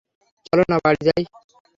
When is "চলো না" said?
0.45-0.77